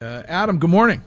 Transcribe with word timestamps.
Uh, 0.00 0.22
Adam, 0.28 0.60
good 0.60 0.70
morning. 0.70 1.02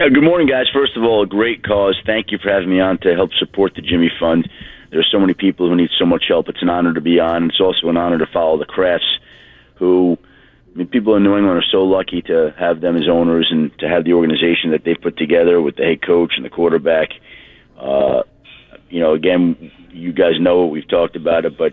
Uh, 0.00 0.08
good 0.12 0.24
morning, 0.24 0.48
guys. 0.48 0.66
First 0.74 0.96
of 0.96 1.04
all, 1.04 1.22
a 1.22 1.26
great 1.26 1.62
cause. 1.62 1.96
Thank 2.04 2.32
you 2.32 2.38
for 2.38 2.50
having 2.50 2.68
me 2.68 2.80
on 2.80 2.98
to 3.02 3.14
help 3.14 3.30
support 3.38 3.76
the 3.76 3.80
Jimmy 3.80 4.10
Fund. 4.18 4.50
There 4.90 4.98
are 4.98 5.06
so 5.12 5.20
many 5.20 5.34
people 5.34 5.68
who 5.68 5.76
need 5.76 5.90
so 5.96 6.04
much 6.04 6.24
help. 6.26 6.48
It's 6.48 6.60
an 6.60 6.68
honor 6.68 6.92
to 6.92 7.00
be 7.00 7.20
on. 7.20 7.44
It's 7.44 7.60
also 7.60 7.88
an 7.90 7.96
honor 7.96 8.18
to 8.18 8.26
follow 8.26 8.58
the 8.58 8.64
Krafts, 8.64 9.06
who 9.76 10.18
I 10.74 10.78
mean, 10.78 10.88
people 10.88 11.14
in 11.14 11.22
New 11.22 11.36
England 11.36 11.58
are 11.58 11.70
so 11.70 11.84
lucky 11.84 12.22
to 12.22 12.52
have 12.58 12.80
them 12.80 12.96
as 12.96 13.08
owners 13.08 13.46
and 13.52 13.70
to 13.78 13.88
have 13.88 14.02
the 14.02 14.14
organization 14.14 14.72
that 14.72 14.82
they 14.84 14.96
put 14.96 15.16
together 15.16 15.62
with 15.62 15.76
the 15.76 15.84
head 15.84 16.02
coach 16.02 16.32
and 16.34 16.44
the 16.44 16.50
quarterback. 16.50 17.10
Uh, 17.78 18.24
you 18.90 18.98
know, 18.98 19.14
again, 19.14 19.70
you 19.92 20.12
guys 20.12 20.40
know 20.40 20.64
it. 20.64 20.72
we've 20.72 20.88
talked 20.88 21.14
about 21.14 21.44
it, 21.44 21.56
but 21.56 21.72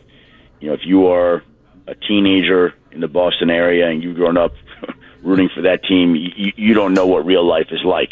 you 0.59 0.67
know, 0.67 0.75
if 0.75 0.81
you 0.85 1.07
are 1.07 1.41
a 1.87 1.95
teenager 1.95 2.75
in 2.91 3.01
the 3.01 3.07
Boston 3.07 3.49
area 3.49 3.89
and 3.89 4.03
you've 4.03 4.15
grown 4.15 4.37
up 4.37 4.53
rooting 5.21 5.49
for 5.49 5.61
that 5.61 5.83
team, 5.83 6.15
you, 6.15 6.51
you 6.55 6.73
don't 6.73 6.93
know 6.93 7.05
what 7.07 7.25
real 7.25 7.45
life 7.45 7.67
is 7.71 7.83
like. 7.83 8.11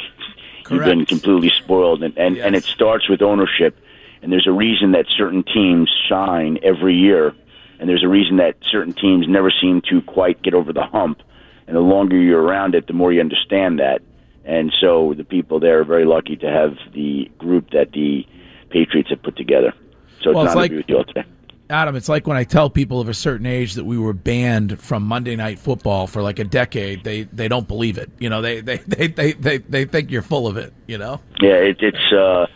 Correct. 0.63 0.71
You've 0.71 0.85
been 0.85 1.05
completely 1.05 1.49
spoiled, 1.49 2.03
and 2.03 2.17
and, 2.17 2.35
Yes. 2.37 2.45
and 2.45 2.55
it 2.55 2.63
starts 2.63 3.09
with 3.09 3.21
ownership. 3.21 3.77
And 4.21 4.31
there's 4.33 4.47
a 4.47 4.51
reason 4.51 4.91
that 4.91 5.05
certain 5.17 5.43
teams 5.43 5.89
shine 6.09 6.59
every 6.61 6.93
year, 6.95 7.33
and 7.79 7.87
there's 7.89 8.03
a 8.03 8.07
reason 8.09 8.37
that 8.37 8.57
certain 8.69 8.91
teams 8.93 9.27
never 9.29 9.49
seem 9.49 9.81
to 9.89 10.01
quite 10.01 10.41
get 10.41 10.53
over 10.53 10.73
the 10.73 10.83
hump. 10.83 11.21
And 11.67 11.75
the 11.75 11.81
longer 11.81 12.17
you're 12.17 12.41
around 12.41 12.75
it, 12.75 12.87
the 12.87 12.93
more 12.93 13.13
you 13.13 13.21
understand 13.21 13.79
that. 13.79 14.01
And 14.43 14.73
so 14.81 15.13
the 15.15 15.23
people 15.23 15.59
there 15.59 15.79
are 15.79 15.83
very 15.85 16.03
lucky 16.05 16.35
to 16.37 16.49
have 16.49 16.75
the 16.93 17.31
group 17.37 17.69
that 17.71 17.91
the 17.93 18.25
Patriots 18.69 19.09
have 19.09 19.21
put 19.23 19.35
together. 19.37 19.73
So 20.21 20.31
it's 20.31 20.35
Well, 20.35 20.45
it's 20.47 20.55
like- 20.55 20.69
to 20.71 20.75
be 20.75 20.77
with 20.77 20.89
you 20.89 20.97
all 20.97 21.03
today. 21.05 21.23
Adam, 21.69 21.95
it's 21.95 22.09
like 22.09 22.25
when 22.25 22.37
I 22.37 22.43
tell 22.43 22.69
people 22.69 22.99
of 22.99 23.09
a 23.09 23.13
certain 23.13 23.45
age 23.45 23.75
that 23.75 23.85
we 23.85 23.97
were 23.97 24.13
banned 24.13 24.79
from 24.81 25.03
Monday 25.03 25.35
Night 25.35 25.59
Football 25.59 26.07
for 26.07 26.21
like 26.23 26.39
a 26.39 26.43
decade. 26.43 27.03
They 27.03 27.23
they 27.23 27.47
don't 27.47 27.67
believe 27.67 27.97
it. 27.97 28.09
You 28.19 28.29
know, 28.29 28.41
they 28.41 28.61
they 28.61 28.77
they 28.87 29.07
they 29.07 29.31
they, 29.33 29.57
they 29.59 29.85
think 29.85 30.09
you're 30.11 30.21
full 30.23 30.47
of 30.47 30.57
it. 30.57 30.73
You 30.87 30.97
know. 30.97 31.21
Yeah, 31.39 31.55
it, 31.55 31.77
it's 31.81 32.11
uh, 32.13 32.47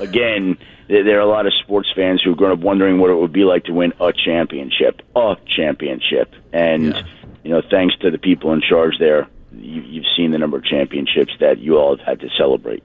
again. 0.00 0.58
There 0.88 1.16
are 1.18 1.20
a 1.20 1.26
lot 1.26 1.46
of 1.46 1.52
sports 1.64 1.88
fans 1.96 2.22
who've 2.22 2.36
grown 2.36 2.52
up 2.52 2.60
wondering 2.60 3.00
what 3.00 3.10
it 3.10 3.14
would 3.16 3.32
be 3.32 3.42
like 3.42 3.64
to 3.64 3.72
win 3.72 3.92
a 4.00 4.12
championship, 4.12 5.02
a 5.16 5.36
championship, 5.44 6.32
and 6.52 6.94
Yeah. 6.94 7.02
you 7.42 7.50
know, 7.50 7.60
thanks 7.68 7.96
to 8.02 8.10
the 8.12 8.18
people 8.18 8.52
in 8.52 8.60
charge 8.60 8.98
there, 9.00 9.26
you, 9.50 9.82
you've 9.82 10.04
seen 10.16 10.30
the 10.30 10.38
number 10.38 10.56
of 10.58 10.64
championships 10.64 11.32
that 11.40 11.58
you 11.58 11.76
all 11.76 11.96
have 11.96 12.06
had 12.06 12.20
to 12.20 12.28
celebrate. 12.38 12.84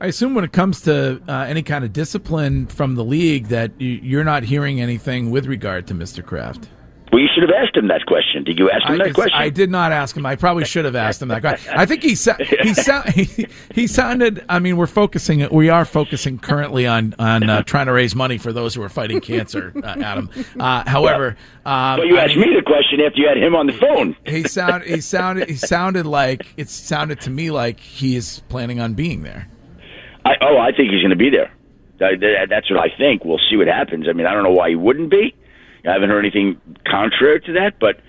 I 0.00 0.06
assume 0.08 0.34
when 0.34 0.44
it 0.44 0.52
comes 0.52 0.82
to 0.82 1.22
uh, 1.26 1.32
any 1.48 1.62
kind 1.62 1.82
of 1.84 1.92
discipline 1.92 2.66
from 2.66 2.96
the 2.96 3.04
league 3.04 3.46
that 3.48 3.72
you, 3.80 3.88
you're 4.02 4.24
not 4.24 4.42
hearing 4.42 4.80
anything 4.80 5.30
with 5.30 5.46
regard 5.46 5.86
to 5.86 5.94
Mr. 5.94 6.24
Kraft. 6.24 6.68
Well, 7.12 7.22
you 7.22 7.28
should 7.32 7.48
have 7.48 7.56
asked 7.56 7.74
him 7.76 7.88
that 7.88 8.04
question. 8.04 8.44
Did 8.44 8.58
you 8.58 8.68
ask 8.70 8.84
him 8.84 9.00
I, 9.00 9.04
that 9.06 9.14
question? 9.14 9.38
I 9.38 9.48
did 9.48 9.70
not 9.70 9.92
ask 9.92 10.14
him. 10.14 10.26
I 10.26 10.36
probably 10.36 10.66
should 10.66 10.84
have 10.84 10.96
asked 10.96 11.22
him 11.22 11.28
that 11.28 11.40
question. 11.40 11.72
I 11.74 11.86
think 11.86 12.02
he 12.02 12.14
sa- 12.14 12.36
he, 12.36 12.74
sa- 12.74 13.04
he 13.04 13.46
he 13.72 13.86
sounded. 13.86 14.44
I 14.50 14.58
mean, 14.58 14.76
we're 14.76 14.86
focusing. 14.88 15.48
We 15.50 15.70
are 15.70 15.84
focusing 15.86 16.38
currently 16.40 16.86
on 16.86 17.14
on 17.18 17.48
uh, 17.48 17.62
trying 17.62 17.86
to 17.86 17.92
raise 17.92 18.14
money 18.14 18.36
for 18.38 18.52
those 18.52 18.74
who 18.74 18.82
are 18.82 18.88
fighting 18.90 19.20
cancer, 19.20 19.72
uh, 19.82 19.94
Adam. 20.02 20.28
Uh, 20.58 20.82
however, 20.86 21.36
um, 21.64 22.00
But 22.00 22.08
you 22.08 22.18
I 22.18 22.24
asked 22.24 22.36
mean, 22.36 22.50
me 22.50 22.56
the 22.56 22.62
question 22.62 23.00
after 23.00 23.18
you 23.20 23.28
had 23.28 23.38
him 23.38 23.54
on 23.54 23.68
the 23.68 23.72
phone. 23.74 24.14
he 24.26 24.42
sound 24.42 24.82
he 24.84 25.00
sounded 25.00 25.48
he 25.48 25.56
sounded 25.56 26.04
like 26.06 26.44
it 26.58 26.68
sounded 26.68 27.20
to 27.22 27.30
me 27.30 27.50
like 27.52 27.78
he 27.80 28.16
is 28.16 28.42
planning 28.48 28.78
on 28.80 28.92
being 28.94 29.22
there. 29.22 29.46
I, 30.26 30.34
oh, 30.42 30.58
I 30.58 30.72
think 30.76 30.90
he's 30.92 31.00
going 31.00 31.10
to 31.10 31.16
be 31.16 31.30
there. 31.30 31.50
That- 31.98 32.20
that- 32.20 32.48
That's 32.50 32.70
what 32.70 32.80
I 32.80 32.88
think. 32.96 33.24
We'll 33.24 33.40
see 33.50 33.56
what 33.56 33.66
happens. 33.68 34.06
I 34.08 34.12
mean, 34.12 34.26
I 34.26 34.34
don't 34.34 34.42
know 34.42 34.50
why 34.52 34.68
he 34.70 34.76
wouldn't 34.76 35.10
be. 35.10 35.34
I 35.86 35.92
haven't 35.92 36.10
heard 36.10 36.24
anything 36.24 36.60
contrary 36.86 37.40
to 37.42 37.52
that, 37.54 37.78
but 37.78 38.00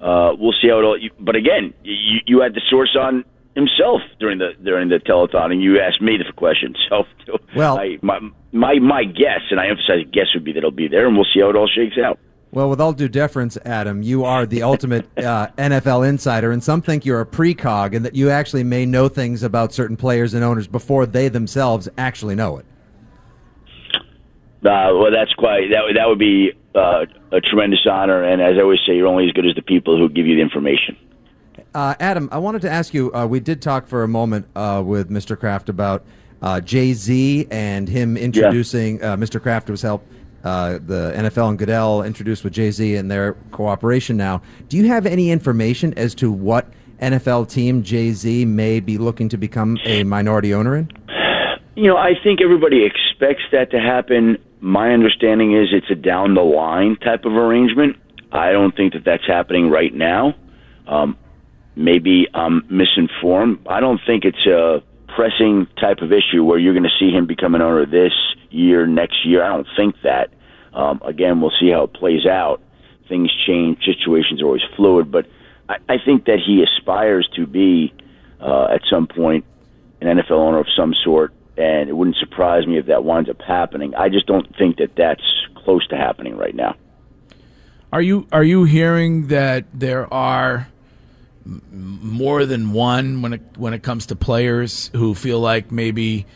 uh, 0.00 0.34
we'll 0.38 0.54
see 0.60 0.68
how 0.68 0.78
it 0.80 0.84
all. 0.84 0.98
But 1.20 1.36
again, 1.36 1.74
you, 1.84 2.20
you 2.26 2.40
had 2.40 2.54
the 2.54 2.62
source 2.70 2.96
on 2.98 3.24
himself 3.54 4.00
during 4.20 4.38
the 4.38 4.50
during 4.64 4.88
the 4.88 4.96
telethon, 4.96 5.52
and 5.52 5.62
you 5.62 5.78
asked 5.80 6.00
me 6.00 6.16
the 6.16 6.32
question. 6.32 6.74
So, 6.88 7.04
Well- 7.54 7.78
I, 7.78 7.98
my 8.02 8.18
my 8.52 8.78
my 8.78 9.04
guess, 9.04 9.40
and 9.50 9.60
I 9.60 9.66
emphasize 9.68 10.04
guess, 10.12 10.26
would 10.34 10.44
be 10.44 10.52
that 10.52 10.60
he'll 10.62 10.70
be 10.70 10.88
there, 10.88 11.06
and 11.06 11.14
we'll 11.16 11.26
see 11.34 11.40
how 11.40 11.50
it 11.50 11.56
all 11.56 11.68
shakes 11.68 11.98
out. 11.98 12.18
Well, 12.52 12.70
with 12.70 12.80
all 12.80 12.92
due 12.92 13.08
deference, 13.08 13.58
Adam, 13.64 14.02
you 14.02 14.24
are 14.24 14.46
the 14.46 14.62
ultimate 14.62 15.06
uh, 15.18 15.48
NFL 15.58 16.08
insider, 16.08 16.52
and 16.52 16.62
some 16.62 16.80
think 16.80 17.04
you're 17.04 17.20
a 17.20 17.26
precog 17.26 17.94
and 17.94 18.04
that 18.04 18.14
you 18.14 18.30
actually 18.30 18.64
may 18.64 18.86
know 18.86 19.08
things 19.08 19.42
about 19.42 19.72
certain 19.72 19.96
players 19.96 20.32
and 20.32 20.42
owners 20.44 20.66
before 20.66 21.06
they 21.06 21.28
themselves 21.28 21.88
actually 21.98 22.34
know 22.34 22.58
it. 22.58 22.66
Uh, 24.64 24.90
well, 24.94 25.10
that's 25.12 25.32
quite 25.34 25.70
that. 25.70 25.82
would- 25.84 25.96
That 25.96 26.08
would 26.08 26.18
be 26.18 26.52
uh, 26.74 27.06
a 27.32 27.40
tremendous 27.40 27.86
honor, 27.90 28.22
and 28.22 28.40
as 28.42 28.56
I 28.58 28.62
always 28.62 28.80
say, 28.86 28.96
you're 28.96 29.06
only 29.06 29.26
as 29.26 29.32
good 29.32 29.46
as 29.46 29.54
the 29.54 29.62
people 29.62 29.96
who 29.98 30.08
give 30.08 30.26
you 30.26 30.34
the 30.36 30.42
information. 30.42 30.96
Uh, 31.74 31.94
Adam, 32.00 32.28
I 32.32 32.38
wanted 32.38 32.62
to 32.62 32.70
ask 32.70 32.92
you. 32.94 33.12
Uh, 33.14 33.26
we 33.26 33.38
did 33.38 33.60
talk 33.62 33.86
for 33.86 34.02
a 34.02 34.08
moment 34.08 34.46
uh, 34.56 34.82
with 34.84 35.10
Mr. 35.10 35.38
Kraft 35.38 35.68
about 35.68 36.04
uh, 36.42 36.60
Jay 36.60 36.94
Z 36.94 37.46
and 37.50 37.88
him 37.88 38.16
introducing. 38.16 39.02
Uh, 39.02 39.16
Mr. 39.16 39.40
Kraft 39.40 39.68
was 39.70 39.82
help 39.82 40.04
uh, 40.46 40.78
the 40.78 41.12
NFL 41.16 41.48
and 41.48 41.58
Goodell 41.58 42.04
introduced 42.04 42.44
with 42.44 42.52
Jay 42.52 42.70
Z 42.70 42.94
and 42.94 43.10
their 43.10 43.32
cooperation. 43.50 44.16
Now, 44.16 44.42
do 44.68 44.76
you 44.76 44.86
have 44.86 45.04
any 45.04 45.32
information 45.32 45.92
as 45.94 46.14
to 46.16 46.30
what 46.30 46.68
NFL 47.02 47.50
team 47.50 47.82
Jay 47.82 48.12
Z 48.12 48.44
may 48.44 48.78
be 48.78 48.96
looking 48.96 49.28
to 49.30 49.36
become 49.36 49.76
a 49.84 50.04
minority 50.04 50.54
owner 50.54 50.76
in? 50.76 50.88
You 51.74 51.88
know, 51.88 51.96
I 51.96 52.12
think 52.22 52.40
everybody 52.40 52.84
expects 52.84 53.42
that 53.50 53.72
to 53.72 53.80
happen. 53.80 54.38
My 54.60 54.92
understanding 54.92 55.52
is 55.52 55.68
it's 55.72 55.90
a 55.90 55.96
down 55.96 56.34
the 56.34 56.44
line 56.44 56.94
type 56.96 57.24
of 57.24 57.32
arrangement. 57.32 57.96
I 58.30 58.52
don't 58.52 58.74
think 58.74 58.92
that 58.92 59.04
that's 59.04 59.26
happening 59.26 59.68
right 59.68 59.92
now. 59.92 60.36
Um, 60.86 61.18
maybe 61.74 62.28
I'm 62.34 62.64
misinformed. 62.70 63.66
I 63.68 63.80
don't 63.80 64.00
think 64.06 64.24
it's 64.24 64.46
a 64.46 64.80
pressing 65.08 65.66
type 65.80 65.98
of 66.02 66.12
issue 66.12 66.44
where 66.44 66.58
you're 66.58 66.72
going 66.72 66.84
to 66.84 66.98
see 67.00 67.10
him 67.10 67.26
become 67.26 67.56
an 67.56 67.62
owner 67.62 67.84
this 67.84 68.12
year, 68.50 68.86
next 68.86 69.26
year. 69.26 69.42
I 69.42 69.48
don't 69.48 69.66
think 69.76 69.96
that. 70.04 70.30
Um, 70.76 71.00
again, 71.04 71.40
we'll 71.40 71.52
see 71.58 71.70
how 71.70 71.84
it 71.84 71.94
plays 71.94 72.26
out. 72.26 72.60
Things 73.08 73.30
change, 73.46 73.82
situations 73.84 74.42
are 74.42 74.44
always 74.44 74.62
fluid, 74.76 75.10
but 75.10 75.26
I, 75.68 75.76
I 75.88 75.96
think 76.04 76.26
that 76.26 76.38
he 76.38 76.62
aspires 76.62 77.28
to 77.34 77.46
be 77.46 77.94
uh, 78.40 78.66
at 78.66 78.82
some 78.90 79.06
point 79.06 79.44
an 80.02 80.18
NFL 80.18 80.32
owner 80.32 80.58
of 80.58 80.66
some 80.76 80.94
sort, 81.02 81.32
and 81.56 81.88
it 81.88 81.94
wouldn't 81.94 82.18
surprise 82.18 82.66
me 82.66 82.78
if 82.78 82.86
that 82.86 83.04
winds 83.04 83.30
up 83.30 83.40
happening. 83.40 83.94
I 83.94 84.10
just 84.10 84.26
don't 84.26 84.54
think 84.56 84.76
that 84.76 84.94
that's 84.96 85.22
close 85.54 85.86
to 85.88 85.96
happening 85.96 86.36
right 86.36 86.54
now. 86.54 86.76
Are 87.90 88.02
you 88.02 88.26
are 88.30 88.44
you 88.44 88.64
hearing 88.64 89.28
that 89.28 89.64
there 89.72 90.12
are 90.12 90.68
more 91.72 92.44
than 92.44 92.72
one 92.72 93.22
when 93.22 93.32
it 93.32 93.42
when 93.56 93.72
it 93.72 93.82
comes 93.82 94.06
to 94.06 94.16
players 94.16 94.90
who 94.94 95.14
feel 95.14 95.40
like 95.40 95.72
maybe 95.72 96.26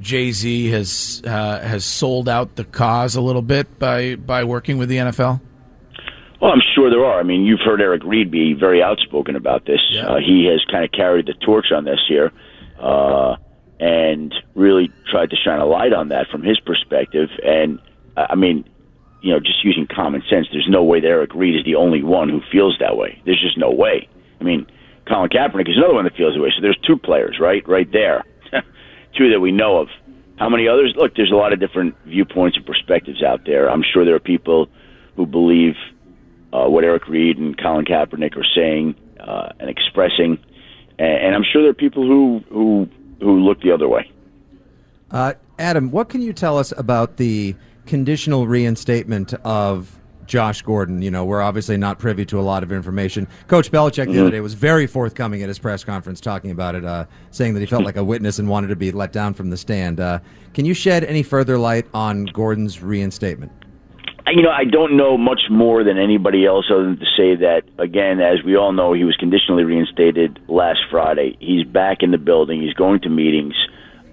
Jay 0.00 0.32
Z 0.32 0.70
has 0.70 1.22
uh, 1.24 1.60
has 1.60 1.84
sold 1.84 2.28
out 2.28 2.56
the 2.56 2.64
cause 2.64 3.16
a 3.16 3.20
little 3.20 3.42
bit 3.42 3.78
by 3.78 4.16
by 4.16 4.44
working 4.44 4.78
with 4.78 4.88
the 4.88 4.96
NFL? 4.96 5.40
Well, 6.40 6.52
I'm 6.52 6.62
sure 6.74 6.88
there 6.88 7.04
are. 7.04 7.18
I 7.18 7.24
mean, 7.24 7.44
you've 7.44 7.60
heard 7.60 7.80
Eric 7.80 8.02
Reid 8.04 8.30
be 8.30 8.52
very 8.52 8.82
outspoken 8.82 9.34
about 9.34 9.66
this. 9.66 9.80
Yeah. 9.90 10.06
Uh, 10.06 10.18
he 10.18 10.46
has 10.46 10.64
kind 10.70 10.84
of 10.84 10.92
carried 10.92 11.26
the 11.26 11.34
torch 11.34 11.72
on 11.74 11.84
this 11.84 11.98
here, 12.08 12.32
uh, 12.78 13.36
and 13.80 14.32
really 14.54 14.92
tried 15.10 15.30
to 15.30 15.36
shine 15.36 15.58
a 15.58 15.66
light 15.66 15.92
on 15.92 16.08
that 16.08 16.28
from 16.30 16.42
his 16.42 16.60
perspective. 16.60 17.28
And 17.44 17.80
I 18.16 18.26
I 18.30 18.34
mean, 18.36 18.68
you 19.20 19.32
know, 19.32 19.40
just 19.40 19.64
using 19.64 19.86
common 19.86 20.22
sense, 20.30 20.46
there's 20.52 20.68
no 20.68 20.84
way 20.84 21.00
that 21.00 21.08
Eric 21.08 21.34
Reid 21.34 21.56
is 21.56 21.64
the 21.64 21.74
only 21.74 22.02
one 22.02 22.28
who 22.28 22.40
feels 22.52 22.76
that 22.78 22.96
way. 22.96 23.20
There's 23.24 23.40
just 23.40 23.58
no 23.58 23.70
way. 23.70 24.08
I 24.40 24.44
mean, 24.44 24.66
Colin 25.08 25.30
Kaepernick 25.30 25.68
is 25.68 25.76
another 25.76 25.94
one 25.94 26.04
that 26.04 26.16
feels 26.16 26.34
that 26.34 26.40
way. 26.40 26.52
So 26.54 26.62
there's 26.62 26.78
two 26.86 26.96
players, 26.96 27.38
right, 27.40 27.66
right 27.66 27.90
there, 27.90 28.24
two 29.18 29.30
that 29.30 29.40
we 29.40 29.52
know 29.52 29.78
of. 29.78 29.88
How 30.38 30.48
many 30.48 30.68
others? 30.68 30.94
Look, 30.96 31.16
there's 31.16 31.32
a 31.32 31.36
lot 31.36 31.52
of 31.52 31.58
different 31.58 31.96
viewpoints 32.06 32.56
and 32.56 32.64
perspectives 32.64 33.22
out 33.22 33.44
there. 33.44 33.68
I'm 33.68 33.82
sure 33.82 34.04
there 34.04 34.14
are 34.14 34.20
people 34.20 34.68
who 35.16 35.26
believe 35.26 35.74
uh, 36.52 36.66
what 36.66 36.84
Eric 36.84 37.08
Reid 37.08 37.38
and 37.38 37.58
Colin 37.58 37.84
Kaepernick 37.84 38.36
are 38.36 38.46
saying 38.54 38.94
uh, 39.18 39.48
and 39.58 39.68
expressing, 39.68 40.38
and, 40.98 41.26
and 41.26 41.34
I'm 41.34 41.44
sure 41.52 41.62
there 41.62 41.72
are 41.72 41.74
people 41.74 42.06
who 42.06 42.42
who 42.50 42.88
who 43.20 43.40
look 43.40 43.60
the 43.60 43.72
other 43.72 43.88
way. 43.88 44.10
Uh, 45.10 45.34
Adam, 45.58 45.90
what 45.90 46.08
can 46.08 46.22
you 46.22 46.32
tell 46.32 46.56
us 46.56 46.72
about 46.76 47.16
the 47.16 47.56
conditional 47.86 48.46
reinstatement 48.46 49.34
of 49.44 49.98
Josh 50.28 50.62
Gordon? 50.62 51.02
You 51.02 51.10
know, 51.10 51.24
we're 51.24 51.42
obviously 51.42 51.76
not 51.76 51.98
privy 51.98 52.24
to 52.26 52.38
a 52.38 52.42
lot 52.42 52.62
of 52.62 52.70
information. 52.70 53.26
Coach 53.48 53.72
Belichick 53.72 54.12
the 54.12 54.20
other 54.20 54.30
day 54.30 54.40
was 54.40 54.54
very 54.54 54.86
forthcoming 54.86 55.42
at 55.42 55.48
his 55.48 55.58
press 55.58 55.82
conference 55.82 56.20
talking 56.20 56.52
about 56.52 56.74
it, 56.74 56.84
uh, 56.84 57.06
saying 57.32 57.54
that 57.54 57.60
he 57.60 57.66
felt 57.66 57.84
like 57.84 57.96
a 57.96 58.04
witness 58.04 58.38
and 58.38 58.48
wanted 58.48 58.68
to 58.68 58.76
be 58.76 58.92
let 58.92 59.12
down 59.12 59.34
from 59.34 59.50
the 59.50 59.56
stand. 59.56 59.98
Uh, 59.98 60.20
can 60.54 60.64
you 60.64 60.74
shed 60.74 61.02
any 61.04 61.22
further 61.22 61.58
light 61.58 61.86
on 61.92 62.26
Gordon's 62.26 62.80
reinstatement? 62.82 63.50
you 64.30 64.42
know, 64.42 64.50
I 64.50 64.64
don't 64.64 64.96
know 64.96 65.16
much 65.16 65.42
more 65.50 65.82
than 65.84 65.98
anybody 65.98 66.44
else 66.44 66.66
other 66.70 66.84
than 66.84 66.98
to 66.98 67.06
say 67.16 67.36
that, 67.36 67.62
again, 67.78 68.20
as 68.20 68.42
we 68.42 68.56
all 68.56 68.72
know, 68.72 68.92
he 68.92 69.04
was 69.04 69.16
conditionally 69.16 69.64
reinstated 69.64 70.38
last 70.48 70.80
Friday. 70.90 71.36
He's 71.40 71.64
back 71.64 72.02
in 72.02 72.10
the 72.10 72.18
building. 72.18 72.60
He's 72.60 72.74
going 72.74 73.00
to 73.00 73.08
meetings. 73.08 73.54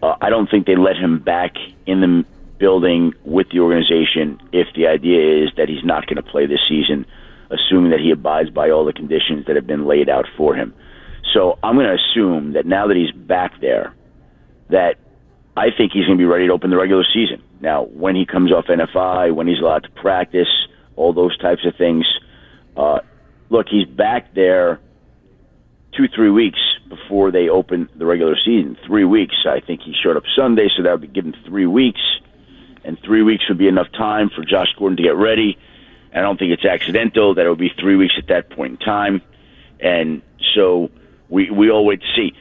Uh, 0.02 0.16
I 0.22 0.30
don't 0.30 0.50
think 0.50 0.68
they 0.68 0.76
let 0.76 0.96
him 0.96 1.20
back 1.20 1.56
in 1.86 2.02
the 2.02 2.26
building 2.58 3.14
with 3.24 3.48
the 3.50 3.60
organization 3.60 4.40
if 4.52 4.68
the 4.76 4.88
idea 4.88 5.44
is 5.44 5.50
that 5.58 5.70
he's 5.70 5.84
not 5.84 6.06
going 6.08 6.18
to 6.18 6.24
play 6.24 6.46
this 6.46 6.62
season, 6.68 7.06
assuming 7.50 7.92
that 7.92 8.00
he 8.00 8.12
abides 8.12 8.50
by 8.50 8.70
all 8.70 8.86
the 8.86 8.94
conditions 8.94 9.46
that 9.46 9.56
have 9.56 9.68
been 9.68 9.86
laid 9.86 10.10
out 10.10 10.26
for 10.38 10.56
him. 10.56 10.74
so 11.34 11.58
I'm 11.64 11.76
going 11.76 11.88
to 11.88 11.96
assume 12.02 12.54
that 12.54 12.66
now 12.66 12.88
that 12.88 12.98
he's 12.98 13.12
back 13.12 13.60
there, 13.62 13.94
that 14.70 14.96
I 15.58 15.68
think 15.76 15.92
he's 15.94 16.06
going 16.06 16.18
to 16.18 16.22
be 16.22 16.26
ready 16.26 16.48
to 16.48 16.54
open 16.54 16.70
the 16.70 16.78
regular 16.78 17.06
season. 17.14 17.42
Now, 17.62 17.84
when 17.86 18.16
he 18.16 18.26
comes 18.26 18.52
off 18.52 18.66
NFI, 18.66 19.34
when 19.34 19.48
he's 19.48 19.60
allowed 19.60 19.84
to 19.84 19.90
practice, 19.90 20.48
all 20.96 21.14
those 21.14 21.38
types 21.38 21.66
of 21.66 21.76
things. 21.76 22.06
Uh, 22.76 23.00
look, 23.50 23.68
he's 23.70 23.86
back 23.86 24.34
there 24.34 24.80
two, 25.96 26.08
three 26.14 26.30
weeks 26.30 26.60
before 26.90 27.32
they 27.32 27.50
open 27.50 27.90
the 27.96 28.06
regular 28.06 28.36
season. 28.36 28.78
Three 28.86 29.06
weeks. 29.06 29.36
I 29.48 29.60
think 29.60 29.82
he 29.82 29.94
showed 29.94 30.18
up 30.18 30.24
Sunday, 30.36 30.68
so 30.76 30.84
that 30.84 30.92
would 30.92 31.02
be 31.02 31.08
given 31.08 31.34
three 31.46 31.66
weeks. 31.66 32.02
And 32.86 33.00
three 33.02 33.24
weeks 33.24 33.50
would 33.50 33.58
be 33.58 33.68
enough 33.68 33.92
time 33.92 34.30
for 34.30 34.46
Josh 34.46 34.74
Gordon 34.78 34.98
to 34.98 35.04
get 35.04 35.16
ready. 35.16 35.58
I 36.14 36.22
don't 36.22 36.38
think 36.38 36.52
it's 36.52 36.64
accidental 36.64 37.34
that 37.34 37.46
it 37.46 37.50
would 37.50 37.60
be 37.60 37.74
three 37.78 37.96
weeks 37.96 38.14
at 38.18 38.28
that 38.28 38.50
point 38.52 38.74
in 38.74 38.78
time. 38.78 39.22
And 39.80 40.22
so 40.54 40.90
we, 41.28 41.50
we 41.50 41.70
all 41.70 41.86
wait 41.86 42.02
to 42.02 42.08
see. 42.16 42.34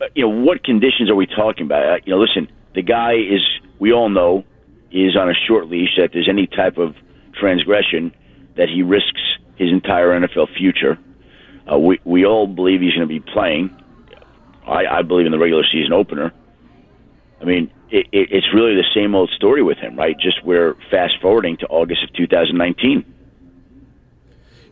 Uh, 0.00 0.06
you 0.14 0.22
know, 0.22 0.44
what 0.44 0.62
conditions 0.64 1.08
are 1.08 1.14
we 1.14 1.26
talking 1.26 1.64
about? 1.64 1.88
Uh, 1.88 1.98
you 2.04 2.12
know, 2.12 2.20
listen, 2.20 2.50
the 2.74 2.82
guy 2.82 3.14
is, 3.14 3.40
we 3.78 3.92
all 3.92 4.08
know, 4.08 4.44
is 4.90 5.16
on 5.16 5.30
a 5.30 5.34
short 5.34 5.68
leash. 5.68 5.96
That 5.96 6.10
there's 6.12 6.28
any 6.28 6.46
type 6.46 6.76
of 6.76 6.94
transgression, 7.32 8.12
that 8.56 8.68
he 8.68 8.82
risks 8.82 9.20
his 9.56 9.70
entire 9.70 10.08
NFL 10.08 10.54
future. 10.56 10.98
Uh, 11.70 11.78
we 11.78 12.00
we 12.04 12.26
all 12.26 12.46
believe 12.46 12.80
he's 12.80 12.94
going 12.94 13.08
to 13.08 13.20
be 13.20 13.20
playing. 13.20 13.74
I, 14.66 14.86
I 14.86 15.02
believe 15.02 15.26
in 15.26 15.32
the 15.32 15.38
regular 15.38 15.64
season 15.70 15.92
opener. 15.92 16.32
I 17.40 17.44
mean, 17.44 17.70
it, 17.92 18.06
it, 18.10 18.28
it's 18.32 18.46
really 18.54 18.74
the 18.74 18.86
same 18.94 19.14
old 19.14 19.30
story 19.36 19.62
with 19.62 19.78
him, 19.78 19.96
right? 19.96 20.18
Just 20.18 20.42
we're 20.42 20.74
fast 20.90 21.14
forwarding 21.20 21.58
to 21.58 21.66
August 21.66 22.02
of 22.02 22.12
2019. 22.14 23.04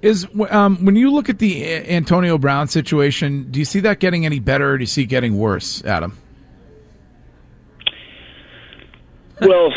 Is 0.01 0.27
um, 0.49 0.83
when 0.83 0.97
you 0.97 1.13
look 1.13 1.29
at 1.29 1.39
the 1.39 1.67
Antonio 1.91 2.39
Brown 2.39 2.69
situation, 2.69 3.51
do 3.51 3.59
you 3.59 3.67
see 3.67 3.81
that 3.81 4.01
getting 4.01 4.25
any 4.25 4.39
better, 4.39 4.71
or 4.71 4.79
do 4.79 4.83
you 4.83 4.87
see 4.87 5.03
it 5.03 5.07
getting 5.07 5.37
worse, 5.37 5.85
Adam? 5.85 6.17
Well, 9.43 9.71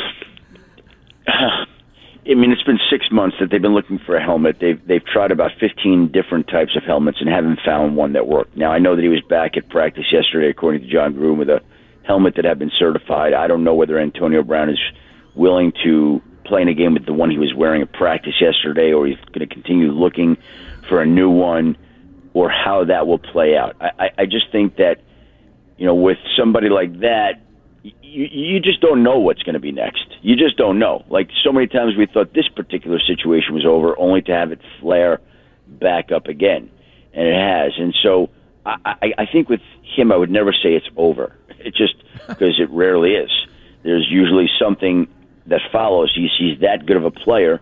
I 1.27 2.35
mean, 2.35 2.53
it's 2.53 2.63
been 2.63 2.79
six 2.89 3.07
months 3.11 3.35
that 3.41 3.49
they've 3.51 3.61
been 3.61 3.73
looking 3.73 3.99
for 4.05 4.15
a 4.15 4.23
helmet. 4.23 4.59
They've 4.61 4.79
they've 4.87 5.05
tried 5.05 5.31
about 5.31 5.51
fifteen 5.59 6.09
different 6.09 6.47
types 6.47 6.77
of 6.77 6.83
helmets 6.83 7.17
and 7.19 7.29
haven't 7.29 7.59
found 7.65 7.97
one 7.97 8.13
that 8.13 8.25
worked. 8.25 8.55
Now 8.55 8.71
I 8.71 8.79
know 8.79 8.95
that 8.95 9.01
he 9.01 9.09
was 9.09 9.21
back 9.27 9.57
at 9.57 9.67
practice 9.67 10.05
yesterday, 10.09 10.49
according 10.49 10.83
to 10.83 10.87
Jon 10.87 11.13
Gruden, 11.13 11.37
with 11.37 11.49
a 11.49 11.61
helmet 12.03 12.35
that 12.35 12.45
had 12.45 12.59
been 12.59 12.71
certified. 12.77 13.33
I 13.33 13.47
don't 13.47 13.63
know 13.63 13.75
whether 13.75 13.99
Antonio 13.99 14.43
Brown 14.43 14.69
is 14.69 14.79
willing 15.35 15.73
to 15.83 16.21
play 16.45 16.61
in 16.61 16.67
a 16.67 16.73
game 16.73 16.93
with 16.93 17.05
the 17.05 17.13
one 17.13 17.31
he 17.31 17.37
was 17.37 17.53
wearing 17.53 17.81
at 17.81 17.93
practice 17.93 18.33
yesterday, 18.39 18.91
or 18.91 19.07
he's 19.07 19.17
going 19.33 19.47
to 19.47 19.53
continue 19.53 19.91
looking 19.91 20.37
for 20.89 21.01
a 21.01 21.05
new 21.05 21.29
one, 21.29 21.77
or 22.33 22.49
how 22.49 22.83
that 22.83 23.07
will 23.07 23.19
play 23.19 23.55
out. 23.55 23.75
I, 23.79 23.89
I, 23.99 24.09
I 24.19 24.25
just 24.25 24.51
think 24.51 24.75
that 24.77 24.99
you 25.77 25.85
know, 25.85 25.95
with 25.95 26.17
somebody 26.37 26.69
like 26.69 26.99
that, 26.99 27.41
you, 27.83 28.27
you 28.31 28.59
just 28.59 28.79
don't 28.79 29.03
know 29.03 29.19
what's 29.19 29.43
going 29.43 29.53
to 29.53 29.59
be 29.59 29.71
next. 29.71 30.05
You 30.21 30.35
just 30.35 30.57
don't 30.57 30.79
know. 30.79 31.03
Like 31.09 31.29
so 31.43 31.51
many 31.51 31.67
times 31.67 31.95
we 31.97 32.05
thought 32.05 32.33
this 32.33 32.47
particular 32.47 32.99
situation 32.99 33.53
was 33.53 33.65
over, 33.65 33.97
only 33.99 34.21
to 34.23 34.31
have 34.31 34.51
it 34.51 34.61
flare 34.79 35.19
back 35.67 36.11
up 36.11 36.27
again, 36.27 36.69
and 37.13 37.27
it 37.27 37.35
has. 37.35 37.73
And 37.77 37.93
so 38.03 38.29
I, 38.65 38.77
I, 38.85 39.13
I 39.19 39.25
think 39.25 39.49
with 39.49 39.61
him, 39.81 40.11
I 40.11 40.15
would 40.15 40.31
never 40.31 40.53
say 40.53 40.73
it's 40.75 40.89
over. 40.95 41.35
It 41.65 41.75
just 41.75 41.95
because 42.27 42.59
it 42.59 42.69
rarely 42.69 43.11
is. 43.11 43.31
There's 43.83 44.07
usually 44.09 44.49
something 44.59 45.07
that 45.47 45.61
follows. 45.71 46.11
He's 46.15 46.31
he's 46.37 46.59
that 46.61 46.85
good 46.85 46.97
of 46.97 47.05
a 47.05 47.11
player, 47.11 47.61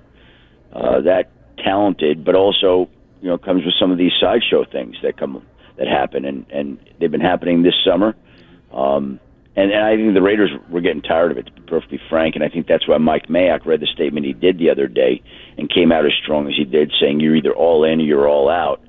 uh, 0.74 1.02
that 1.02 1.32
talented, 1.58 2.24
but 2.24 2.36
also 2.36 2.90
you 3.22 3.30
know 3.30 3.38
comes 3.38 3.66
with 3.66 3.74
some 3.80 3.92
of 3.92 3.98
these 3.98 4.12
sideshow 4.20 4.66
things 4.66 4.96
that 5.04 5.18
come 5.18 5.46
that 5.78 5.88
happen, 5.88 6.26
and 6.26 6.46
and 6.52 6.80
they've 7.00 7.12
been 7.12 7.22
happening 7.22 7.64
this 7.64 7.76
summer. 7.86 8.16
Um, 8.72 9.20
and, 9.56 9.72
and 9.72 9.84
I 9.84 9.98
think 9.98 10.14
the 10.14 10.22
Raiders 10.22 10.50
were 10.70 10.80
getting 10.80 11.02
tired 11.02 11.32
of 11.32 11.38
it, 11.38 11.48
to 11.48 11.52
be 11.52 11.62
perfectly 11.62 12.00
frank. 12.10 12.36
And 12.36 12.44
I 12.44 12.48
think 12.48 12.68
that's 12.68 12.88
why 12.88 12.98
Mike 12.98 13.28
Mayock 13.28 13.66
read 13.66 13.82
the 13.82 13.88
statement 13.88 14.26
he 14.26 14.32
did 14.32 14.58
the 14.58 14.70
other 14.70 14.88
day 14.88 15.22
and 15.58 15.70
came 15.70 15.92
out 15.92 16.06
as 16.06 16.14
strong 16.24 16.48
as 16.48 16.54
he 16.56 16.64
did, 16.64 16.94
saying 17.02 17.20
you're 17.20 17.36
either 17.36 17.52
all 17.52 17.84
in 17.84 18.00
or 18.00 18.04
you're 18.04 18.30
all 18.30 18.50
out. 18.50 18.82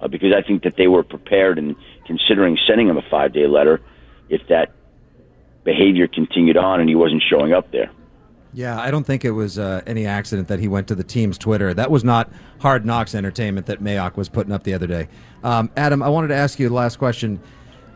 Uh, 0.00 0.08
because 0.08 0.32
I 0.34 0.46
think 0.46 0.62
that 0.64 0.76
they 0.76 0.88
were 0.88 1.02
prepared 1.02 1.58
and 1.58 1.74
considering 2.06 2.58
sending 2.66 2.88
him 2.88 2.96
a 2.96 3.02
five 3.10 3.32
day 3.32 3.46
letter 3.46 3.80
if 4.30 4.46
that 4.48 4.72
behavior 5.64 6.08
continued 6.08 6.56
on 6.56 6.80
and 6.80 6.88
he 6.88 6.94
wasn't 6.94 7.22
showing 7.28 7.52
up 7.52 7.70
there. 7.70 7.90
Yeah, 8.52 8.80
I 8.80 8.90
don't 8.90 9.04
think 9.04 9.24
it 9.24 9.30
was 9.30 9.58
uh, 9.58 9.80
any 9.86 10.06
accident 10.06 10.48
that 10.48 10.58
he 10.58 10.66
went 10.66 10.88
to 10.88 10.94
the 10.94 11.04
team's 11.04 11.38
Twitter. 11.38 11.72
That 11.72 11.90
was 11.90 12.02
not 12.02 12.32
hard 12.58 12.84
knocks 12.84 13.14
entertainment 13.14 13.66
that 13.66 13.80
Mayock 13.80 14.16
was 14.16 14.28
putting 14.28 14.52
up 14.52 14.64
the 14.64 14.74
other 14.74 14.88
day. 14.88 15.08
Um, 15.44 15.70
Adam, 15.76 16.02
I 16.02 16.08
wanted 16.08 16.28
to 16.28 16.34
ask 16.34 16.58
you 16.58 16.68
the 16.68 16.74
last 16.74 16.96
question. 16.96 17.40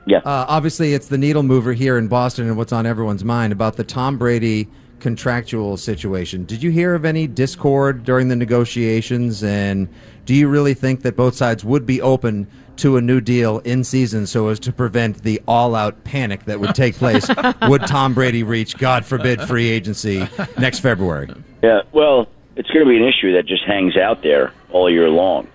Yeah. 0.06 0.18
Uh, 0.18 0.46
obviously, 0.48 0.94
it's 0.94 1.08
the 1.08 1.18
needle 1.18 1.42
mover 1.42 1.72
here 1.72 1.98
in 1.98 2.06
Boston 2.08 2.46
and 2.46 2.56
what's 2.56 2.72
on 2.72 2.86
everyone's 2.86 3.24
mind 3.24 3.52
about 3.52 3.76
the 3.76 3.84
Tom 3.84 4.16
Brady 4.16 4.68
contractual 5.04 5.76
situation. 5.76 6.46
Did 6.46 6.62
you 6.62 6.70
hear 6.70 6.94
of 6.94 7.04
any 7.04 7.26
discord 7.26 8.04
during 8.04 8.28
the 8.28 8.36
negotiations? 8.36 9.44
And 9.44 9.86
do 10.24 10.34
you 10.34 10.48
really 10.48 10.72
think 10.72 11.02
that 11.02 11.14
both 11.14 11.34
sides 11.34 11.62
would 11.62 11.84
be 11.84 12.00
open 12.00 12.46
to 12.76 12.96
a 12.96 13.02
new 13.02 13.20
deal 13.20 13.58
in 13.66 13.84
season 13.84 14.26
so 14.26 14.48
as 14.48 14.58
to 14.60 14.72
prevent 14.72 15.22
the 15.22 15.42
all 15.46 15.74
out 15.74 16.04
panic 16.04 16.46
that 16.46 16.58
would 16.58 16.74
take 16.74 16.94
place 16.94 17.28
would 17.68 17.82
Tom 17.86 18.14
Brady 18.14 18.42
reach, 18.42 18.78
God 18.78 19.04
forbid, 19.04 19.42
free 19.42 19.68
agency 19.68 20.26
next 20.56 20.78
February? 20.78 21.28
Yeah, 21.62 21.82
well, 21.92 22.26
it's 22.56 22.70
going 22.70 22.86
to 22.86 22.88
be 22.88 22.96
an 22.96 23.04
issue 23.04 23.34
that 23.34 23.44
just 23.44 23.64
hangs 23.64 23.98
out 23.98 24.22
there 24.22 24.54
all 24.70 24.88
year 24.88 25.10
long. 25.10 25.46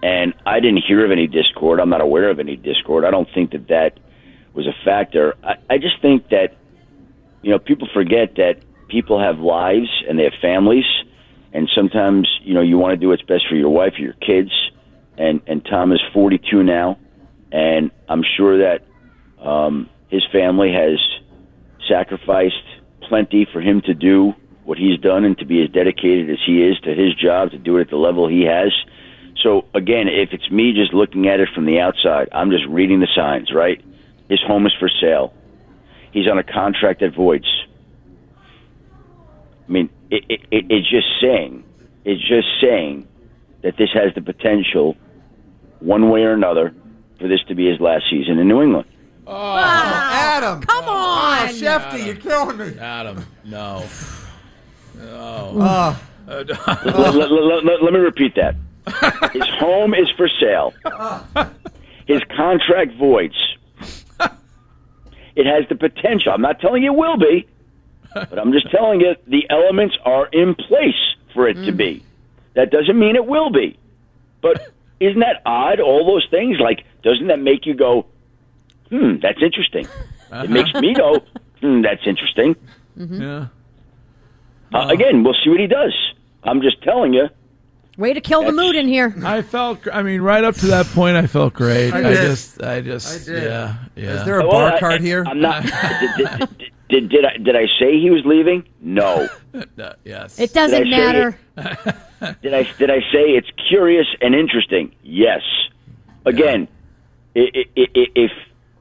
And 0.00 0.32
I 0.46 0.60
didn't 0.60 0.84
hear 0.86 1.04
of 1.04 1.10
any 1.10 1.26
discord. 1.26 1.80
I'm 1.80 1.90
not 1.90 2.00
aware 2.00 2.30
of 2.30 2.38
any 2.38 2.54
discord. 2.54 3.04
I 3.04 3.10
don't 3.10 3.28
think 3.34 3.50
that 3.50 3.66
that 3.66 3.98
was 4.54 4.68
a 4.68 4.74
factor. 4.84 5.34
I, 5.42 5.56
I 5.68 5.78
just 5.78 6.00
think 6.00 6.28
that, 6.28 6.54
you 7.42 7.50
know, 7.50 7.58
people 7.58 7.88
forget 7.92 8.36
that 8.36 8.58
people 8.92 9.18
have 9.18 9.38
lives 9.38 9.88
and 10.06 10.18
they 10.18 10.24
have 10.24 10.34
families. 10.40 10.84
And 11.54 11.68
sometimes, 11.74 12.28
you 12.42 12.54
know, 12.54 12.60
you 12.60 12.78
want 12.78 12.92
to 12.92 12.96
do 12.96 13.08
what's 13.08 13.22
best 13.22 13.48
for 13.48 13.56
your 13.56 13.70
wife 13.70 13.94
or 13.98 14.02
your 14.02 14.12
kids. 14.14 14.50
And, 15.16 15.40
and 15.46 15.64
Tom 15.64 15.92
is 15.92 16.00
42 16.12 16.62
now. 16.62 16.98
And 17.50 17.90
I'm 18.08 18.22
sure 18.36 18.58
that 18.58 18.84
um, 19.44 19.88
his 20.08 20.22
family 20.30 20.72
has 20.72 20.98
sacrificed 21.88 22.64
plenty 23.08 23.46
for 23.52 23.60
him 23.60 23.80
to 23.82 23.94
do 23.94 24.34
what 24.64 24.78
he's 24.78 24.98
done 25.00 25.24
and 25.24 25.36
to 25.38 25.44
be 25.44 25.62
as 25.62 25.68
dedicated 25.70 26.30
as 26.30 26.38
he 26.46 26.62
is 26.62 26.78
to 26.80 26.94
his 26.94 27.14
job, 27.14 27.50
to 27.50 27.58
do 27.58 27.76
it 27.78 27.82
at 27.82 27.90
the 27.90 27.96
level 27.96 28.28
he 28.28 28.42
has. 28.42 28.72
So 29.42 29.66
again, 29.74 30.08
if 30.08 30.32
it's 30.32 30.50
me 30.50 30.72
just 30.72 30.94
looking 30.94 31.28
at 31.28 31.40
it 31.40 31.48
from 31.54 31.66
the 31.66 31.80
outside, 31.80 32.28
I'm 32.32 32.50
just 32.50 32.66
reading 32.66 33.00
the 33.00 33.08
signs, 33.14 33.52
right? 33.52 33.82
His 34.28 34.40
home 34.46 34.66
is 34.66 34.72
for 34.78 34.88
sale. 34.88 35.34
He's 36.12 36.28
on 36.28 36.38
a 36.38 36.44
contract 36.44 37.00
that 37.00 37.14
voids. 37.14 37.61
I 39.72 39.74
mean, 39.74 39.88
it, 40.10 40.22
it, 40.28 40.40
it, 40.50 40.66
it's 40.68 40.90
just 40.90 41.06
saying, 41.18 41.64
it's 42.04 42.20
just 42.28 42.46
saying 42.60 43.08
that 43.62 43.78
this 43.78 43.88
has 43.94 44.14
the 44.14 44.20
potential, 44.20 44.98
one 45.80 46.10
way 46.10 46.24
or 46.24 46.34
another, 46.34 46.74
for 47.18 47.26
this 47.26 47.40
to 47.48 47.54
be 47.54 47.70
his 47.70 47.80
last 47.80 48.04
season 48.10 48.38
in 48.38 48.48
New 48.48 48.60
England. 48.60 48.86
Oh, 49.26 49.56
Adam! 49.56 50.60
Come 50.60 50.84
on, 50.84 51.48
oh, 51.48 51.52
Schefty, 51.52 52.04
you're 52.04 52.16
killing 52.16 52.58
me. 52.58 52.78
Adam, 52.78 53.24
no, 53.46 53.86
no. 54.94 55.58
Uh, 55.58 55.96
let, 56.26 56.46
let, 57.14 57.64
let, 57.64 57.82
let 57.82 57.92
me 57.94 57.98
repeat 57.98 58.34
that. 58.34 58.54
His 59.32 59.48
home 59.58 59.94
is 59.94 60.10
for 60.18 60.28
sale. 60.38 60.74
His 62.06 62.20
contract 62.36 62.92
voids. 62.98 63.36
It 65.34 65.46
has 65.46 65.66
the 65.70 65.76
potential. 65.76 66.30
I'm 66.30 66.42
not 66.42 66.60
telling 66.60 66.82
you 66.82 66.92
it 66.92 66.98
will 66.98 67.16
be, 67.16 67.48
but 68.14 68.38
I'm 68.38 68.52
just 68.52 68.70
telling 68.70 69.00
you 69.00 69.14
the 69.26 69.46
elements 69.50 69.96
are 70.04 70.26
in 70.28 70.54
place 70.54 70.94
for 71.34 71.48
it 71.48 71.54
to 71.64 71.72
be. 71.72 72.04
That 72.54 72.70
doesn't 72.70 72.98
mean 72.98 73.16
it 73.16 73.26
will 73.26 73.50
be. 73.50 73.78
But 74.40 74.72
isn't 75.00 75.20
that 75.20 75.42
odd? 75.46 75.80
All 75.80 76.06
those 76.06 76.26
things, 76.30 76.58
like, 76.60 76.84
doesn't 77.02 77.28
that 77.28 77.38
make 77.40 77.64
you 77.66 77.74
go, 77.74 78.06
hmm, 78.90 79.16
that's 79.22 79.42
interesting? 79.42 79.86
It 80.32 80.50
makes 80.50 80.72
me 80.74 80.94
go, 80.94 81.18
hmm, 81.60 81.82
that's 81.82 82.06
interesting. 82.06 82.56
Yeah. 82.96 83.46
Uh, 84.72 84.88
again, 84.90 85.22
we'll 85.24 85.34
see 85.44 85.50
what 85.50 85.60
he 85.60 85.66
does. 85.66 85.94
I'm 86.44 86.60
just 86.62 86.82
telling 86.82 87.12
you. 87.14 87.28
Way 87.98 88.14
to 88.14 88.22
kill 88.22 88.42
the 88.42 88.52
mood 88.52 88.74
in 88.74 88.88
here. 88.88 89.14
I 89.22 89.42
felt. 89.42 89.80
I 89.92 90.02
mean, 90.02 90.22
right 90.22 90.42
up 90.42 90.54
to 90.56 90.66
that 90.68 90.86
point, 90.86 91.14
I 91.16 91.26
felt 91.26 91.52
great. 91.52 91.92
I 91.92 91.98
I, 92.10 92.14
just, 92.14 92.62
I 92.62 92.80
just, 92.80 93.28
I 93.28 93.32
did. 93.32 93.42
yeah, 93.44 93.74
yeah. 93.94 94.10
Is 94.20 94.24
there 94.24 94.38
a 94.40 94.42
Well, 94.42 94.52
bar 94.52 94.72
I- 94.72 94.80
card 94.80 95.00
I- 95.02 95.04
here? 95.04 95.24
I'm 95.26 95.40
not. 95.40 95.62
did, 96.16 96.58
did, 96.58 96.71
did, 96.92 97.08
did 97.08 97.24
I 97.24 97.36
did 97.38 97.56
I 97.56 97.66
say 97.80 97.98
he 97.98 98.10
was 98.10 98.22
leaving? 98.24 98.64
No. 98.80 99.28
Yes. 100.04 100.40
It 100.40 100.54
doesn't 100.54 100.84
Did 100.84 100.94
I 100.94 100.96
say 100.96 101.02
matter. 101.02 101.38
Did 102.42 102.54
I 102.54 102.62
did 102.78 102.90
I 102.90 103.00
say 103.12 103.34
it's 103.36 103.50
curious 103.68 104.06
and 104.22 104.34
interesting? 104.34 104.94
Yes. 105.02 105.42
Again, 106.24 106.68
i 107.36 107.40
i 107.40 107.64
i 107.76 108.06
if 108.14 108.30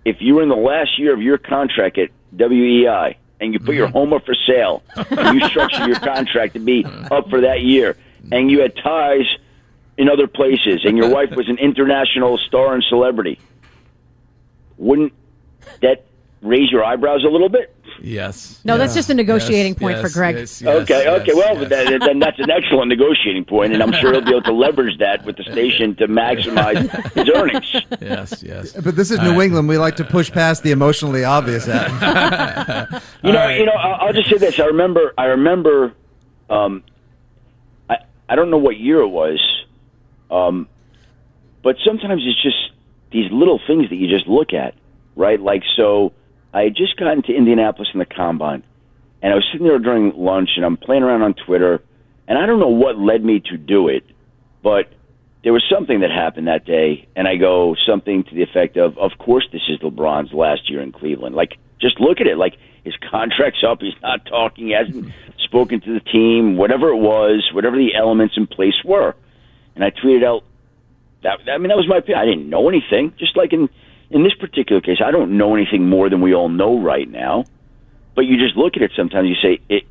if 0.05 0.17
you 0.21 0.35
were 0.35 0.43
in 0.43 0.49
the 0.49 0.55
last 0.55 0.97
year 0.97 1.13
of 1.13 1.21
your 1.21 1.37
contract 1.37 1.97
at 1.97 2.09
WEEI 2.35 3.15
and 3.41 3.53
you 3.53 3.59
put 3.59 3.75
your 3.75 3.87
mm-hmm. 3.87 3.97
home 3.97 4.13
up 4.13 4.25
for 4.25 4.35
sale, 4.47 4.83
and 4.95 5.39
you 5.39 5.47
structured 5.49 5.87
your 5.87 5.99
contract 5.99 6.53
to 6.53 6.59
be 6.59 6.85
up 7.11 7.29
for 7.29 7.41
that 7.41 7.61
year, 7.61 7.97
and 8.31 8.49
you 8.49 8.61
had 8.61 8.75
ties 8.77 9.25
in 9.97 10.09
other 10.09 10.27
places, 10.27 10.85
and 10.85 10.97
your 10.97 11.09
wife 11.09 11.31
was 11.35 11.49
an 11.49 11.57
international 11.57 12.37
star 12.37 12.73
and 12.73 12.83
celebrity, 12.87 13.39
wouldn't 14.77 15.13
that 15.81 16.05
raise 16.41 16.71
your 16.71 16.83
eyebrows 16.83 17.23
a 17.23 17.29
little 17.29 17.49
bit? 17.49 17.75
Yes. 18.01 18.59
No, 18.63 18.73
yes, 18.73 18.79
that's 18.79 18.93
just 18.95 19.09
a 19.09 19.13
negotiating 19.13 19.73
yes, 19.73 19.79
point 19.79 19.97
yes, 19.97 20.07
for 20.07 20.13
Greg. 20.17 20.35
yes, 20.35 20.61
yes, 20.61 20.81
okay, 20.81 21.03
yes, 21.03 21.21
okay. 21.21 21.33
Well, 21.33 21.59
yes. 21.59 21.69
then, 21.69 21.99
then 21.99 22.19
that's 22.19 22.39
an 22.39 22.49
excellent 22.49 22.89
negotiating 22.89 23.45
point, 23.45 23.73
and 23.73 23.83
I'm 23.83 23.91
sure 23.93 24.11
he'll 24.11 24.21
be 24.21 24.31
able 24.31 24.41
to 24.43 24.53
leverage 24.53 24.97
that 24.99 25.23
with 25.23 25.37
the 25.37 25.43
station 25.43 25.95
to 25.97 26.07
maximize 26.07 26.89
his 27.13 27.29
earnings. 27.29 27.75
yes, 28.01 28.41
yes. 28.41 28.73
But 28.73 28.95
this 28.95 29.11
is 29.11 29.19
New 29.19 29.41
England. 29.41 29.67
We 29.69 29.77
like 29.77 29.95
to 29.97 30.03
push 30.03 30.31
past 30.31 30.63
the 30.63 30.71
emotionally 30.71 31.23
obvious. 31.23 31.67
You 33.23 33.31
know, 33.31 33.37
right. 33.37 33.59
you 33.59 33.65
know. 33.65 33.73
I'll, 33.73 34.07
I'll 34.07 34.13
just 34.13 34.29
say 34.29 34.37
this. 34.37 34.59
I 34.59 34.65
remember. 34.65 35.13
I 35.17 35.25
remember. 35.25 35.93
Um, 36.49 36.83
I 37.89 37.97
I 38.27 38.35
don't 38.35 38.49
know 38.49 38.57
what 38.57 38.77
year 38.77 38.99
it 39.01 39.07
was, 39.07 39.39
um, 40.31 40.67
but 41.61 41.75
sometimes 41.85 42.23
it's 42.25 42.41
just 42.41 42.71
these 43.11 43.31
little 43.31 43.59
things 43.67 43.89
that 43.89 43.95
you 43.95 44.07
just 44.07 44.27
look 44.27 44.53
at, 44.53 44.73
right? 45.15 45.39
Like 45.39 45.61
so. 45.75 46.13
I 46.53 46.63
had 46.63 46.75
just 46.75 46.97
gotten 46.97 47.23
to 47.23 47.33
Indianapolis 47.33 47.89
in 47.93 47.99
the 47.99 48.05
combine, 48.05 48.63
and 49.21 49.31
I 49.31 49.35
was 49.35 49.45
sitting 49.51 49.67
there 49.67 49.79
during 49.79 50.13
lunch, 50.15 50.51
and 50.55 50.65
I'm 50.65 50.77
playing 50.77 51.03
around 51.03 51.21
on 51.21 51.33
Twitter, 51.33 51.81
and 52.27 52.37
I 52.37 52.45
don't 52.45 52.59
know 52.59 52.67
what 52.67 52.97
led 52.97 53.23
me 53.23 53.39
to 53.51 53.57
do 53.57 53.87
it, 53.87 54.03
but 54.61 54.91
there 55.43 55.53
was 55.53 55.63
something 55.71 56.01
that 56.01 56.11
happened 56.11 56.47
that 56.47 56.65
day, 56.65 57.07
and 57.15 57.27
I 57.27 57.35
go 57.35 57.75
something 57.87 58.23
to 58.23 58.35
the 58.35 58.43
effect 58.43 58.77
of, 58.77 58.97
"Of 58.97 59.17
course, 59.17 59.47
this 59.51 59.61
is 59.69 59.79
LeBron's 59.79 60.33
last 60.33 60.69
year 60.69 60.81
in 60.81 60.91
Cleveland. 60.91 61.35
Like, 61.35 61.57
just 61.79 61.99
look 61.99 62.21
at 62.21 62.27
it. 62.27 62.37
Like, 62.37 62.57
his 62.83 62.95
contract's 63.09 63.63
up. 63.63 63.81
He's 63.81 63.99
not 64.01 64.25
talking. 64.25 64.67
He 64.67 64.73
hasn't 64.73 65.11
spoken 65.39 65.81
to 65.81 65.93
the 65.93 65.99
team. 65.99 66.57
Whatever 66.57 66.89
it 66.89 66.97
was, 66.97 67.49
whatever 67.53 67.77
the 67.77 67.95
elements 67.95 68.35
in 68.37 68.45
place 68.45 68.83
were." 68.83 69.15
And 69.75 69.83
I 69.83 69.89
tweeted 69.89 70.23
out 70.23 70.43
that. 71.23 71.39
I 71.49 71.57
mean, 71.57 71.69
that 71.69 71.77
was 71.77 71.87
my 71.87 71.97
opinion. 71.97 72.19
I 72.19 72.25
didn't 72.25 72.49
know 72.49 72.69
anything. 72.69 73.13
Just 73.17 73.35
like 73.35 73.53
in 73.53 73.69
in 74.11 74.23
this 74.23 74.33
particular 74.33 74.81
case, 74.81 74.97
I 75.03 75.11
don't 75.11 75.37
know 75.37 75.55
anything 75.55 75.89
more 75.89 76.09
than 76.09 76.21
we 76.21 76.33
all 76.33 76.49
know 76.49 76.79
right 76.79 77.09
now. 77.09 77.45
But 78.15 78.25
you 78.25 78.37
just 78.37 78.57
look 78.57 78.75
at 78.75 78.81
it 78.81 78.91
sometimes. 78.95 79.29
You 79.29 79.35
say, 79.35 79.61
it, 79.69 79.83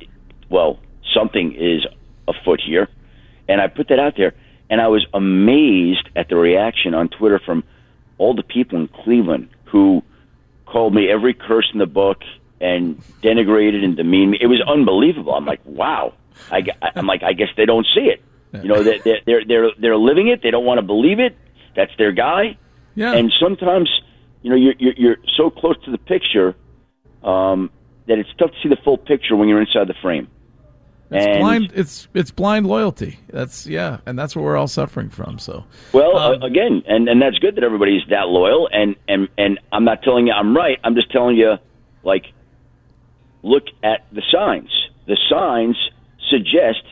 "Well, 0.49 0.79
something 1.13 1.53
is 1.53 1.85
afoot 2.27 2.61
here," 2.61 2.87
and 3.47 3.59
I 3.59 3.67
put 3.67 3.87
that 3.89 3.99
out 3.99 4.15
there. 4.15 4.33
And 4.69 4.79
I 4.79 4.87
was 4.87 5.05
amazed 5.13 6.07
at 6.15 6.29
the 6.29 6.35
reaction 6.35 6.93
on 6.93 7.09
Twitter 7.09 7.39
from 7.39 7.63
all 8.17 8.33
the 8.33 8.43
people 8.43 8.79
in 8.79 8.87
Cleveland 8.87 9.49
who 9.65 10.01
called 10.65 10.93
me 10.93 11.09
every 11.09 11.33
curse 11.33 11.69
in 11.73 11.79
the 11.79 11.85
book 11.85 12.21
and 12.61 13.01
denigrated 13.21 13.83
and 13.83 13.97
demeaned 13.97 14.31
me. 14.31 14.37
It 14.39 14.47
was 14.47 14.61
unbelievable. 14.61 15.33
I'm 15.33 15.45
like, 15.45 15.59
wow. 15.65 16.13
I, 16.51 16.63
I'm 16.95 17.07
like, 17.07 17.23
I 17.23 17.33
guess 17.33 17.49
they 17.57 17.65
don't 17.65 17.85
see 17.93 18.01
it. 18.01 18.21
You 18.53 18.67
know, 18.67 18.83
they're 18.83 19.21
they're 19.25 19.45
they're 19.45 19.71
they're 19.79 19.97
living 19.97 20.27
it. 20.27 20.41
They 20.43 20.51
don't 20.51 20.65
want 20.65 20.77
to 20.77 20.81
believe 20.85 21.19
it. 21.19 21.37
That's 21.75 21.91
their 21.97 22.11
guy. 22.11 22.57
Yeah. 22.95 23.13
And 23.13 23.31
sometimes, 23.39 23.89
you 24.41 24.49
know, 24.49 24.55
you're 24.55 24.73
you're, 24.79 24.93
you're 24.93 25.17
so 25.37 25.49
close 25.49 25.75
to 25.85 25.91
the 25.91 25.97
picture 25.97 26.55
um, 27.23 27.69
that 28.07 28.17
it's 28.17 28.29
tough 28.37 28.51
to 28.51 28.57
see 28.63 28.69
the 28.69 28.81
full 28.83 28.97
picture 28.97 29.35
when 29.35 29.47
you're 29.47 29.61
inside 29.61 29.87
the 29.87 29.95
frame. 30.01 30.27
It's 31.11 31.25
and 31.25 31.39
blind. 31.39 31.71
It's 31.75 32.07
it's 32.13 32.31
blind 32.31 32.67
loyalty. 32.67 33.19
That's 33.29 33.67
yeah, 33.67 33.99
and 34.05 34.17
that's 34.17 34.35
what 34.35 34.43
we're 34.45 34.55
all 34.55 34.69
suffering 34.69 35.09
from. 35.09 35.39
So 35.39 35.65
Well, 35.91 36.17
Um, 36.17 36.41
again, 36.41 36.83
and 36.87 37.09
and 37.09 37.21
that's 37.21 37.37
good 37.39 37.55
that 37.55 37.63
everybody's 37.63 38.01
that 38.09 38.29
loyal. 38.29 38.69
And 38.71 38.95
and 39.09 39.27
and 39.37 39.59
I'm 39.73 39.83
not 39.83 40.03
telling 40.03 40.27
you 40.27 40.33
I'm 40.33 40.55
right. 40.55 40.79
I'm 40.83 40.95
just 40.95 41.11
telling 41.11 41.35
you, 41.35 41.57
like, 42.03 42.31
look 43.43 43.63
at 43.83 44.05
the 44.13 44.21
signs. 44.31 44.71
The 45.05 45.17
signs 45.29 45.75
suggest 46.29 46.83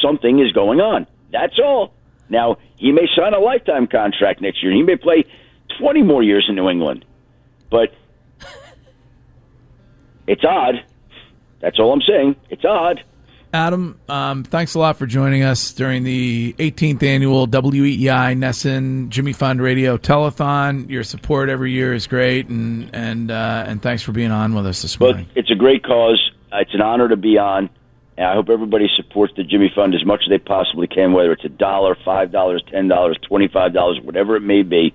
something 0.00 0.38
is 0.38 0.52
going 0.52 0.80
on. 0.80 1.08
That's 1.32 1.58
all. 1.58 1.94
Now 2.28 2.58
he 2.76 2.92
may 2.92 3.08
sign 3.16 3.34
a 3.34 3.40
lifetime 3.40 3.88
contract 3.88 4.40
next 4.40 4.62
year. 4.62 4.72
He 4.72 4.84
may 4.84 4.96
play 4.96 5.24
20 5.78 6.02
more 6.02 6.22
years 6.22 6.46
in 6.48 6.54
New 6.54 6.68
England, 6.68 7.04
but 7.70 7.92
it's 10.26 10.44
odd. 10.44 10.76
That's 11.60 11.78
all 11.78 11.92
I'm 11.92 12.02
saying. 12.02 12.36
It's 12.50 12.64
odd. 12.64 13.02
Adam, 13.52 14.00
um, 14.08 14.42
thanks 14.42 14.74
a 14.74 14.80
lot 14.80 14.96
for 14.96 15.06
joining 15.06 15.44
us 15.44 15.72
during 15.72 16.02
the 16.02 16.54
18th 16.58 17.02
annual 17.04 17.46
WEEI 17.46 18.36
NESN 18.36 19.10
Jimmy 19.10 19.32
Fund 19.32 19.62
Radio 19.62 19.96
Telethon. 19.96 20.90
Your 20.90 21.04
support 21.04 21.48
every 21.48 21.70
year 21.70 21.94
is 21.94 22.08
great, 22.08 22.48
and 22.48 22.90
and 22.92 23.30
uh, 23.30 23.64
and 23.68 23.80
thanks 23.80 24.02
for 24.02 24.10
being 24.10 24.32
on 24.32 24.54
with 24.54 24.66
us 24.66 24.82
this 24.82 24.96
But 24.96 25.04
morning. 25.10 25.28
it's 25.36 25.52
a 25.52 25.54
great 25.54 25.84
cause. 25.84 26.32
It's 26.52 26.74
an 26.74 26.80
honor 26.80 27.08
to 27.08 27.16
be 27.16 27.38
on. 27.38 27.70
And 28.16 28.26
I 28.26 28.34
hope 28.34 28.48
everybody 28.48 28.88
supports 28.96 29.32
the 29.36 29.42
Jimmy 29.44 29.72
Fund 29.74 29.92
as 29.94 30.04
much 30.04 30.22
as 30.24 30.30
they 30.30 30.38
possibly 30.38 30.86
can, 30.86 31.12
whether 31.12 31.32
it's 31.32 31.44
a 31.44 31.48
dollar, 31.48 31.96
five 32.04 32.32
dollars, 32.32 32.62
ten 32.72 32.88
dollars, 32.88 33.18
twenty-five 33.28 33.72
dollars, 33.72 34.00
whatever 34.02 34.34
it 34.36 34.40
may 34.40 34.62
be. 34.62 34.92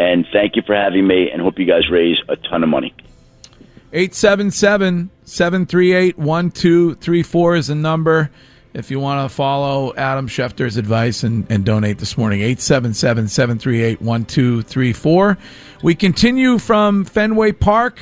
And 0.00 0.26
thank 0.32 0.56
you 0.56 0.62
for 0.62 0.74
having 0.74 1.06
me, 1.06 1.30
and 1.30 1.42
hope 1.42 1.58
you 1.58 1.66
guys 1.66 1.90
raise 1.90 2.16
a 2.30 2.36
ton 2.36 2.62
of 2.62 2.70
money. 2.70 2.94
877 3.92 5.10
738 5.24 6.16
1234 6.16 7.56
is 7.56 7.66
the 7.66 7.74
number 7.74 8.30
if 8.72 8.90
you 8.90 8.98
want 8.98 9.28
to 9.28 9.34
follow 9.34 9.92
Adam 9.96 10.26
Schefter's 10.26 10.78
advice 10.78 11.22
and, 11.22 11.46
and 11.50 11.66
donate 11.66 11.98
this 11.98 12.16
morning. 12.16 12.40
877 12.40 13.28
738 13.28 14.00
1234. 14.00 15.36
We 15.82 15.94
continue 15.94 16.56
from 16.58 17.04
Fenway 17.04 17.52
Park. 17.52 18.00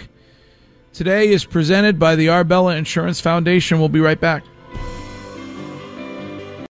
Today 0.93 1.31
is 1.31 1.45
presented 1.45 1.99
by 1.99 2.15
the 2.15 2.29
Arbella 2.29 2.77
Insurance 2.77 3.21
Foundation. 3.21 3.81
We'll 3.81 3.89
be 3.89 3.99
right 3.99 4.21
back. 4.21 4.45